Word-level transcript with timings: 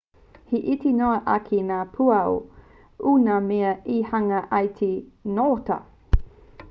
he 0.51 0.59
iti 0.75 0.91
noa 1.01 1.19
ake 1.33 1.59
ngā 1.67 1.77
pūaho 1.97 2.33
i 3.11 3.13
ngā 3.27 3.37
mea 3.51 3.75
e 3.97 4.01
hanga 4.09 4.41
ai 4.61 4.67
i 4.71 4.75
te 4.81 4.91
ngota 5.37 5.79